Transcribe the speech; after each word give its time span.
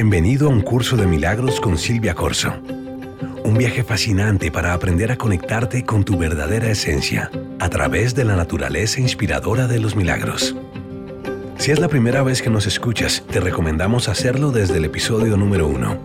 Bienvenido 0.00 0.46
a 0.46 0.50
un 0.50 0.60
curso 0.60 0.96
de 0.96 1.08
milagros 1.08 1.60
con 1.60 1.76
Silvia 1.76 2.14
Corso. 2.14 2.54
Un 3.42 3.58
viaje 3.58 3.82
fascinante 3.82 4.52
para 4.52 4.72
aprender 4.72 5.10
a 5.10 5.16
conectarte 5.16 5.84
con 5.84 6.04
tu 6.04 6.16
verdadera 6.16 6.70
esencia 6.70 7.32
a 7.58 7.68
través 7.68 8.14
de 8.14 8.24
la 8.24 8.36
naturaleza 8.36 9.00
inspiradora 9.00 9.66
de 9.66 9.80
los 9.80 9.96
milagros. 9.96 10.54
Si 11.56 11.72
es 11.72 11.80
la 11.80 11.88
primera 11.88 12.22
vez 12.22 12.42
que 12.42 12.48
nos 12.48 12.68
escuchas, 12.68 13.24
te 13.28 13.40
recomendamos 13.40 14.08
hacerlo 14.08 14.52
desde 14.52 14.76
el 14.76 14.84
episodio 14.84 15.36
número 15.36 15.66
uno. 15.66 15.98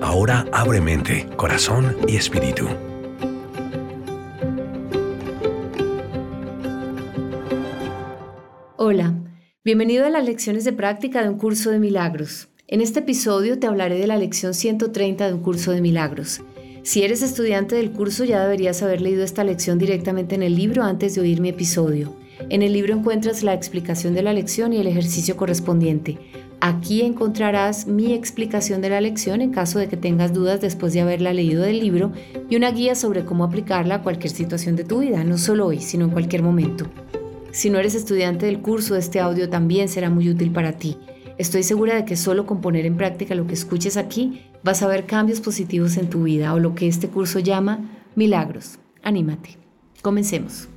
Ahora 0.00 0.46
abre 0.50 0.80
mente, 0.80 1.28
corazón 1.36 1.94
y 2.08 2.16
espíritu. 2.16 2.66
Hola, 8.78 9.12
bienvenido 9.62 10.06
a 10.06 10.08
las 10.08 10.24
lecciones 10.24 10.64
de 10.64 10.72
práctica 10.72 11.22
de 11.22 11.28
un 11.28 11.36
curso 11.36 11.70
de 11.70 11.78
milagros. 11.78 12.48
En 12.68 12.80
este 12.80 12.98
episodio 12.98 13.60
te 13.60 13.68
hablaré 13.68 13.96
de 13.96 14.08
la 14.08 14.16
lección 14.16 14.52
130 14.52 15.28
de 15.28 15.34
un 15.34 15.40
curso 15.40 15.70
de 15.70 15.80
milagros. 15.80 16.40
Si 16.82 17.04
eres 17.04 17.22
estudiante 17.22 17.76
del 17.76 17.92
curso 17.92 18.24
ya 18.24 18.42
deberías 18.42 18.82
haber 18.82 19.02
leído 19.02 19.22
esta 19.22 19.44
lección 19.44 19.78
directamente 19.78 20.34
en 20.34 20.42
el 20.42 20.56
libro 20.56 20.82
antes 20.82 21.14
de 21.14 21.20
oír 21.20 21.40
mi 21.40 21.50
episodio. 21.50 22.16
En 22.48 22.62
el 22.62 22.72
libro 22.72 22.92
encuentras 22.92 23.44
la 23.44 23.54
explicación 23.54 24.14
de 24.14 24.22
la 24.22 24.32
lección 24.32 24.72
y 24.72 24.78
el 24.78 24.88
ejercicio 24.88 25.36
correspondiente. 25.36 26.18
Aquí 26.60 27.02
encontrarás 27.02 27.86
mi 27.86 28.12
explicación 28.14 28.80
de 28.80 28.90
la 28.90 29.00
lección 29.00 29.42
en 29.42 29.52
caso 29.52 29.78
de 29.78 29.86
que 29.86 29.96
tengas 29.96 30.32
dudas 30.32 30.60
después 30.60 30.92
de 30.92 31.02
haberla 31.02 31.32
leído 31.32 31.62
del 31.62 31.78
libro 31.78 32.10
y 32.50 32.56
una 32.56 32.72
guía 32.72 32.96
sobre 32.96 33.24
cómo 33.24 33.44
aplicarla 33.44 33.96
a 33.96 34.02
cualquier 34.02 34.32
situación 34.32 34.74
de 34.74 34.82
tu 34.82 34.98
vida, 34.98 35.22
no 35.22 35.38
solo 35.38 35.66
hoy, 35.66 35.80
sino 35.80 36.06
en 36.06 36.10
cualquier 36.10 36.42
momento. 36.42 36.86
Si 37.52 37.70
no 37.70 37.78
eres 37.78 37.94
estudiante 37.94 38.46
del 38.46 38.60
curso, 38.60 38.96
este 38.96 39.20
audio 39.20 39.48
también 39.48 39.88
será 39.88 40.10
muy 40.10 40.28
útil 40.28 40.50
para 40.50 40.72
ti. 40.72 40.96
Estoy 41.38 41.62
segura 41.64 41.94
de 41.94 42.04
que 42.06 42.16
solo 42.16 42.46
con 42.46 42.62
poner 42.62 42.86
en 42.86 42.96
práctica 42.96 43.34
lo 43.34 43.46
que 43.46 43.54
escuches 43.54 43.98
aquí 43.98 44.42
vas 44.62 44.82
a 44.82 44.86
ver 44.86 45.04
cambios 45.04 45.40
positivos 45.40 45.98
en 45.98 46.08
tu 46.08 46.22
vida 46.22 46.54
o 46.54 46.58
lo 46.58 46.74
que 46.74 46.88
este 46.88 47.08
curso 47.08 47.40
llama 47.40 47.80
milagros. 48.14 48.78
Anímate. 49.02 49.58
Comencemos. 50.00 50.68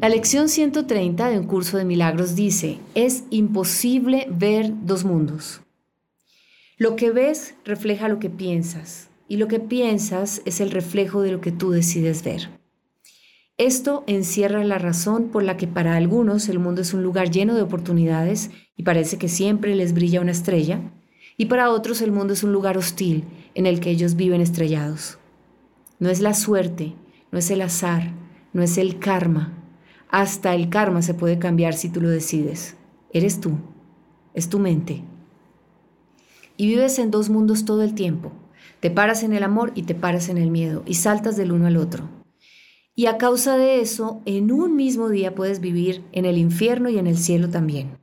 La 0.00 0.08
lección 0.08 0.48
130 0.48 1.30
de 1.30 1.38
un 1.38 1.46
curso 1.46 1.78
de 1.78 1.84
milagros 1.84 2.34
dice, 2.34 2.78
es 2.94 3.24
imposible 3.30 4.26
ver 4.30 4.72
dos 4.84 5.04
mundos. 5.04 5.60
Lo 6.82 6.96
que 6.96 7.12
ves 7.12 7.54
refleja 7.64 8.08
lo 8.08 8.18
que 8.18 8.28
piensas 8.28 9.08
y 9.28 9.36
lo 9.36 9.46
que 9.46 9.60
piensas 9.60 10.42
es 10.46 10.60
el 10.60 10.72
reflejo 10.72 11.22
de 11.22 11.30
lo 11.30 11.40
que 11.40 11.52
tú 11.52 11.70
decides 11.70 12.24
ver. 12.24 12.48
Esto 13.56 14.02
encierra 14.08 14.64
la 14.64 14.78
razón 14.78 15.28
por 15.28 15.44
la 15.44 15.56
que 15.56 15.68
para 15.68 15.94
algunos 15.94 16.48
el 16.48 16.58
mundo 16.58 16.80
es 16.82 16.92
un 16.92 17.04
lugar 17.04 17.30
lleno 17.30 17.54
de 17.54 17.62
oportunidades 17.62 18.50
y 18.76 18.82
parece 18.82 19.16
que 19.16 19.28
siempre 19.28 19.76
les 19.76 19.94
brilla 19.94 20.20
una 20.20 20.32
estrella, 20.32 20.80
y 21.36 21.44
para 21.44 21.70
otros 21.70 22.02
el 22.02 22.10
mundo 22.10 22.32
es 22.32 22.42
un 22.42 22.52
lugar 22.52 22.76
hostil 22.76 23.26
en 23.54 23.66
el 23.66 23.78
que 23.78 23.90
ellos 23.90 24.16
viven 24.16 24.40
estrellados. 24.40 25.20
No 26.00 26.10
es 26.10 26.20
la 26.20 26.34
suerte, 26.34 26.96
no 27.30 27.38
es 27.38 27.48
el 27.52 27.62
azar, 27.62 28.10
no 28.52 28.60
es 28.60 28.76
el 28.76 28.98
karma. 28.98 29.56
Hasta 30.08 30.52
el 30.52 30.68
karma 30.68 31.00
se 31.02 31.14
puede 31.14 31.38
cambiar 31.38 31.74
si 31.74 31.90
tú 31.90 32.00
lo 32.00 32.08
decides. 32.08 32.74
Eres 33.12 33.40
tú, 33.40 33.52
es 34.34 34.48
tu 34.48 34.58
mente 34.58 35.04
y 36.56 36.66
vives 36.66 36.98
en 36.98 37.10
dos 37.10 37.30
mundos 37.30 37.64
todo 37.64 37.82
el 37.82 37.94
tiempo. 37.94 38.32
Te 38.80 38.90
paras 38.90 39.22
en 39.22 39.32
el 39.32 39.42
amor 39.42 39.72
y 39.74 39.82
te 39.82 39.94
paras 39.94 40.28
en 40.28 40.38
el 40.38 40.50
miedo 40.50 40.82
y 40.86 40.94
saltas 40.94 41.36
del 41.36 41.52
uno 41.52 41.66
al 41.66 41.76
otro. 41.76 42.08
Y 42.94 43.06
a 43.06 43.16
causa 43.16 43.56
de 43.56 43.80
eso, 43.80 44.20
en 44.26 44.52
un 44.52 44.76
mismo 44.76 45.08
día 45.08 45.34
puedes 45.34 45.60
vivir 45.60 46.04
en 46.12 46.26
el 46.26 46.36
infierno 46.36 46.90
y 46.90 46.98
en 46.98 47.06
el 47.06 47.16
cielo 47.16 47.48
también. 47.48 47.98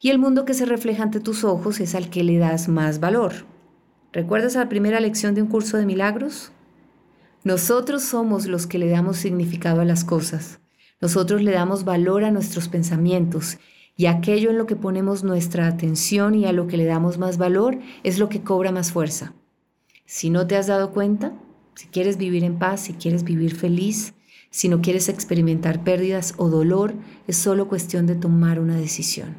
Y 0.00 0.10
el 0.10 0.18
mundo 0.18 0.44
que 0.44 0.54
se 0.54 0.64
refleja 0.64 1.02
ante 1.02 1.20
tus 1.20 1.44
ojos 1.44 1.80
es 1.80 1.94
al 1.94 2.08
que 2.08 2.22
le 2.22 2.38
das 2.38 2.68
más 2.68 3.00
valor. 3.00 3.32
¿Recuerdas 4.12 4.54
la 4.54 4.68
primera 4.68 5.00
lección 5.00 5.34
de 5.34 5.42
un 5.42 5.48
curso 5.48 5.76
de 5.76 5.84
milagros? 5.84 6.52
Nosotros 7.44 8.02
somos 8.02 8.46
los 8.46 8.66
que 8.66 8.78
le 8.78 8.88
damos 8.88 9.16
significado 9.18 9.80
a 9.80 9.84
las 9.84 10.04
cosas. 10.04 10.60
Nosotros 11.00 11.42
le 11.42 11.52
damos 11.52 11.84
valor 11.84 12.24
a 12.24 12.30
nuestros 12.30 12.68
pensamientos 12.68 13.58
y 13.98 14.06
aquello 14.06 14.50
en 14.50 14.58
lo 14.58 14.66
que 14.66 14.76
ponemos 14.76 15.24
nuestra 15.24 15.66
atención 15.66 16.36
y 16.36 16.46
a 16.46 16.52
lo 16.52 16.68
que 16.68 16.76
le 16.76 16.84
damos 16.84 17.18
más 17.18 17.36
valor 17.36 17.80
es 18.04 18.20
lo 18.20 18.28
que 18.28 18.42
cobra 18.42 18.70
más 18.70 18.92
fuerza. 18.92 19.34
Si 20.06 20.30
no 20.30 20.46
te 20.46 20.54
has 20.56 20.68
dado 20.68 20.92
cuenta, 20.92 21.32
si 21.74 21.88
quieres 21.88 22.16
vivir 22.16 22.44
en 22.44 22.60
paz, 22.60 22.82
si 22.82 22.92
quieres 22.92 23.24
vivir 23.24 23.56
feliz, 23.56 24.14
si 24.50 24.68
no 24.68 24.80
quieres 24.82 25.08
experimentar 25.08 25.82
pérdidas 25.82 26.34
o 26.36 26.48
dolor, 26.48 26.94
es 27.26 27.36
solo 27.36 27.66
cuestión 27.66 28.06
de 28.06 28.14
tomar 28.14 28.60
una 28.60 28.76
decisión. 28.76 29.36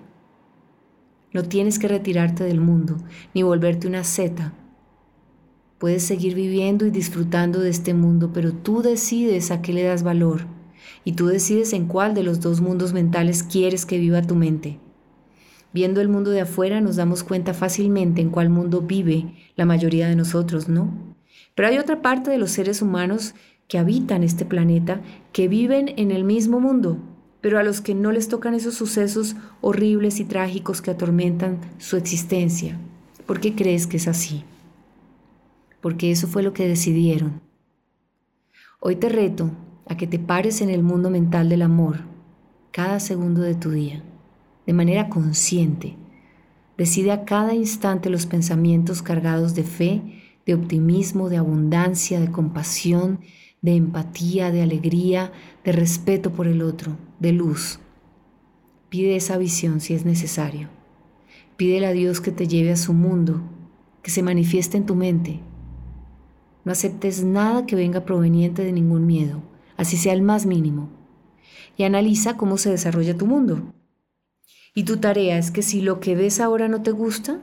No 1.31 1.44
tienes 1.44 1.80
que 1.80 1.88
retirarte 1.88 2.44
del 2.44 2.59
mundo 2.59 2.97
ni 3.34 3.44
volverte 3.44 3.88
una 3.88 4.03
seta. 4.03 4.53
Puedes 5.78 6.03
seguir 6.03 6.36
viviendo 6.36 6.86
y 6.86 6.91
disfrutando 6.91 7.62
de 7.62 7.70
este 7.70 7.94
mundo, 7.94 8.31
pero 8.34 8.52
tú 8.52 8.81
decides 8.81 9.52
a 9.52 9.62
qué 9.62 9.72
le 9.72 9.84
das 9.84 10.03
valor 10.03 10.59
y 11.09 11.14
tú 11.14 11.25
decides 11.25 11.74
en 11.74 11.88
cuál 11.88 12.14
de 12.14 12.22
los 12.22 12.40
dos 12.40 12.62
mundos 12.62 12.94
mentales 12.94 13.42
quieres 13.42 13.88
que 13.88 13.97
viva 13.97 14.22
tu 14.22 14.36
mente. 14.36 14.78
Viendo 15.74 16.02
el 16.02 16.08
mundo 16.08 16.30
de 16.30 16.42
afuera 16.42 16.81
nos 16.81 16.97
damos 16.97 17.24
cuenta 17.24 17.56
fácilmente 17.56 18.22
en 18.22 18.30
cuál 18.30 18.52
mundo 18.52 18.81
vive 18.81 19.34
la 19.56 19.66
mayoría 19.66 20.08
de 20.08 20.16
nosotros, 20.16 20.70
¿no? 20.70 20.94
Pero 21.56 21.68
hay 21.68 21.80
otra 21.80 22.03
parte 22.03 22.30
de 22.30 22.38
los 22.38 22.52
seres 22.52 22.84
humanos 22.84 23.34
que 23.68 23.80
habitan 23.80 24.22
este 24.22 24.46
planeta 24.46 25.02
que 25.34 25.47
viven 25.47 25.96
en 25.97 26.12
el 26.12 26.24
mismo 26.25 26.59
mundo, 26.59 27.00
pero 27.41 27.58
a 27.58 27.64
los 27.64 27.81
que 27.81 27.96
no 27.96 28.12
les 28.12 28.28
tocan 28.28 28.53
esos 28.53 28.76
sucesos 28.76 29.36
horribles 29.62 30.20
y 30.20 30.26
trágicos 30.26 30.80
que 30.80 30.91
atormentan 30.91 31.58
su 31.80 31.97
existencia. 31.97 32.78
¿Por 33.26 33.40
qué 33.40 33.56
crees 33.56 33.88
que 33.88 33.97
es 33.97 34.08
así? 34.08 34.44
Porque 35.81 36.12
eso 36.12 36.28
fue 36.28 36.44
lo 36.44 36.53
que 36.53 36.68
decidieron. 36.68 37.41
Hoy 38.80 38.96
te 38.96 39.09
reto 39.09 39.50
a 39.90 39.98
que 39.98 40.08
te 40.08 40.20
pares 40.20 40.62
en 40.62 40.70
el 40.70 40.84
mundo 40.84 41.10
mental 41.10 41.50
del 41.50 41.64
amor 41.64 42.06
cada 42.72 43.00
segundo 43.00 43.42
de 43.42 43.56
tu 43.56 43.72
día, 43.72 44.04
de 44.68 44.74
manera 44.74 45.10
consciente. 45.10 45.96
Decide 46.78 47.12
a 47.12 47.26
cada 47.26 47.56
instante 47.56 48.12
los 48.12 48.28
pensamientos 48.28 49.02
cargados 49.02 49.56
de 49.56 49.64
fe, 49.64 50.02
de 50.46 50.54
optimismo, 50.54 51.28
de 51.28 51.38
abundancia, 51.38 52.20
de 52.20 52.32
compasión, 52.32 53.20
de 53.62 53.76
empatía, 53.76 54.52
de 54.52 54.62
alegría, 54.62 55.34
de 55.66 55.72
respeto 55.72 56.32
por 56.32 56.48
el 56.48 56.62
otro, 56.62 56.96
de 57.20 57.34
luz. 57.34 57.80
Pide 58.90 59.16
esa 59.16 59.38
visión 59.38 59.82
si 59.82 59.96
es 59.96 60.06
necesario. 60.06 60.70
Pídele 61.58 61.88
a 61.88 61.92
Dios 61.92 62.22
que 62.22 62.32
te 62.32 62.47
lleve 62.47 62.72
a 62.72 62.78
su 62.78 62.94
mundo, 62.94 63.42
que 64.03 64.12
se 64.12 64.24
manifieste 64.24 64.78
en 64.78 64.85
tu 64.85 64.96
mente. 64.96 65.40
No 66.64 66.72
aceptes 66.72 67.24
nada 67.24 67.66
que 67.66 67.76
venga 67.76 68.06
proveniente 68.06 68.64
de 68.64 68.72
ningún 68.72 69.06
miedo 69.06 69.48
así 69.79 69.96
sea 69.96 70.11
el 70.11 70.22
más 70.22 70.46
mínimo, 70.46 70.90
y 71.78 71.84
analiza 71.84 72.35
cómo 72.35 72.58
se 72.58 72.70
desarrolla 72.70 73.17
tu 73.17 73.26
mundo. 73.26 73.73
Y 74.76 74.84
tu 74.84 74.97
tarea 74.97 75.37
es 75.37 75.52
que 75.52 75.61
si 75.61 75.79
lo 75.79 76.02
que 76.02 76.17
ves 76.17 76.41
ahora 76.41 76.67
no 76.67 76.81
te 76.81 76.91
gusta, 76.91 77.40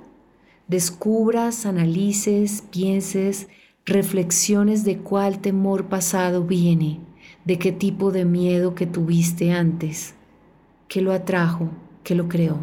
descubras, 0.68 1.64
analices, 1.64 2.62
pienses, 2.70 3.48
reflexiones 3.86 4.84
de 4.84 4.98
cuál 4.98 5.40
temor 5.40 5.86
pasado 5.86 6.44
viene, 6.44 7.00
de 7.46 7.58
qué 7.58 7.72
tipo 7.72 8.12
de 8.12 8.26
miedo 8.26 8.74
que 8.74 8.86
tuviste 8.86 9.52
antes, 9.52 10.14
qué 10.88 11.00
lo 11.00 11.14
atrajo, 11.14 11.70
qué 12.04 12.14
lo 12.14 12.28
creó. 12.28 12.58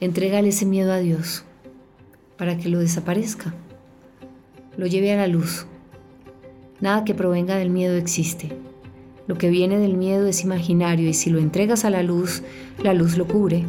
Entrégale 0.00 0.48
ese 0.48 0.66
miedo 0.66 0.92
a 0.92 0.98
Dios 0.98 1.46
para 2.36 2.58
que 2.58 2.68
lo 2.68 2.78
desaparezca, 2.78 3.54
lo 4.76 4.86
lleve 4.86 5.14
a 5.14 5.16
la 5.16 5.28
luz 5.28 5.66
Nada 6.84 7.06
que 7.06 7.14
provenga 7.14 7.56
del 7.56 7.70
miedo 7.70 7.96
existe. 7.96 8.52
Lo 9.26 9.38
que 9.38 9.48
viene 9.48 9.78
del 9.78 9.96
miedo 9.96 10.26
es 10.26 10.44
imaginario 10.44 11.08
y 11.08 11.14
si 11.14 11.30
lo 11.30 11.38
entregas 11.38 11.86
a 11.86 11.88
la 11.88 12.02
luz, 12.02 12.42
la 12.82 12.92
luz 12.92 13.16
lo 13.16 13.26
cubre. 13.26 13.64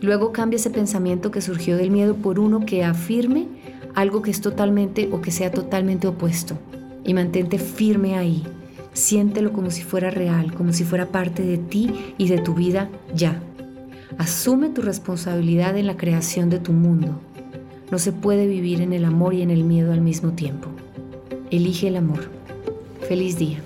Luego 0.00 0.30
cambia 0.30 0.54
ese 0.54 0.70
pensamiento 0.70 1.32
que 1.32 1.40
surgió 1.40 1.76
del 1.76 1.90
miedo 1.90 2.14
por 2.14 2.38
uno 2.38 2.64
que 2.64 2.84
afirme 2.84 3.48
algo 3.96 4.22
que 4.22 4.30
es 4.30 4.40
totalmente 4.40 5.08
o 5.10 5.20
que 5.20 5.32
sea 5.32 5.50
totalmente 5.50 6.06
opuesto. 6.06 6.56
Y 7.02 7.12
mantente 7.12 7.58
firme 7.58 8.16
ahí. 8.16 8.44
Siéntelo 8.92 9.52
como 9.52 9.72
si 9.72 9.82
fuera 9.82 10.08
real, 10.08 10.54
como 10.54 10.72
si 10.72 10.84
fuera 10.84 11.06
parte 11.06 11.42
de 11.42 11.58
ti 11.58 12.14
y 12.18 12.28
de 12.28 12.38
tu 12.38 12.54
vida 12.54 12.88
ya. 13.12 13.42
Asume 14.18 14.68
tu 14.68 14.80
responsabilidad 14.80 15.76
en 15.76 15.88
la 15.88 15.96
creación 15.96 16.50
de 16.50 16.60
tu 16.60 16.72
mundo. 16.72 17.20
No 17.90 17.98
se 17.98 18.12
puede 18.12 18.46
vivir 18.46 18.80
en 18.80 18.92
el 18.92 19.06
amor 19.06 19.34
y 19.34 19.42
en 19.42 19.50
el 19.50 19.64
miedo 19.64 19.92
al 19.92 20.02
mismo 20.02 20.34
tiempo. 20.34 20.68
Elige 21.52 21.86
el 21.88 21.96
amor. 21.96 22.30
Feliz 23.06 23.36
día. 23.36 23.58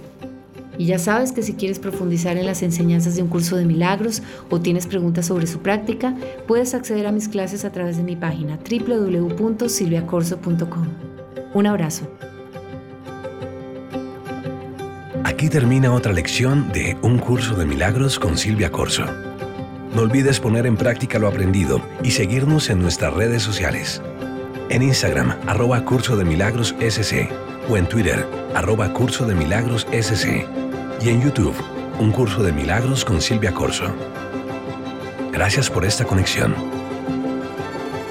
Y 0.77 0.87
ya 0.87 0.99
sabes 0.99 1.31
que 1.31 1.43
si 1.43 1.55
quieres 1.55 1.79
profundizar 1.79 2.37
en 2.37 2.45
las 2.45 2.65
enseñanzas 2.65 3.15
de 3.15 3.23
un 3.23 3.29
curso 3.29 3.57
de 3.57 3.65
milagros 3.65 4.25
o 4.51 4.61
tienes 4.61 4.89
preguntas 4.89 5.27
sobre 5.27 5.47
su 5.47 5.61
práctica, 5.61 6.17
puedes 6.49 6.75
acceder 6.75 7.07
a 7.07 7.13
mis 7.13 7.29
clases 7.29 7.65
a 7.65 7.71
través 7.71 7.97
de 7.97 8.03
mi 8.03 8.17
página 8.17 8.59
www.silviacorso.com. 8.59 10.89
Un 11.55 11.67
abrazo. 11.69 12.09
Aquí 15.23 15.49
termina 15.49 15.95
otra 15.95 16.13
lección 16.13 16.73
de 16.73 16.97
Un 17.03 17.19
curso 17.19 17.55
de 17.55 17.67
milagros 17.67 18.19
con 18.19 18.37
Silvia 18.37 18.73
Corso. 18.73 19.05
No 19.95 20.03
olvides 20.03 20.41
poner 20.41 20.67
en 20.67 20.77
práctica 20.77 21.21
lo 21.21 21.29
aprendido 21.29 21.81
y 22.03 22.11
seguirnos 22.11 22.69
en 22.69 22.81
nuestras 22.81 23.15
redes 23.15 23.45
sociales. 23.45 24.03
En 24.69 24.83
Instagram, 24.83 25.37
arroba 25.47 25.85
curso 25.85 26.17
de 26.17 26.25
milagros 26.25 26.75
SC 26.81 27.31
o 27.69 27.77
en 27.77 27.89
Twitter, 27.89 28.27
arroba 28.55 28.93
curso 28.93 29.25
de 29.25 29.35
milagros 29.35 29.87
SC 29.93 30.45
y 31.01 31.09
en 31.09 31.23
YouTube, 31.23 31.55
un 32.01 32.11
curso 32.11 32.43
de 32.43 32.53
milagros 32.53 33.05
con 33.05 33.21
Silvia 33.21 33.53
Corso. 33.53 33.95
Gracias 35.33 35.71
por 35.71 35.85
esta 35.85 36.05
conexión. 36.05 36.55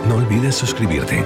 No 0.08 0.16
olvides 0.16 0.56
suscribirte. 0.56 1.26